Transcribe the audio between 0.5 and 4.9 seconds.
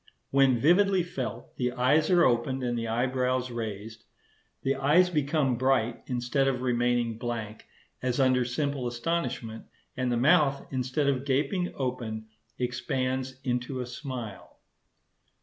vividly felt, the eyes are opened and the eyebrows raised; the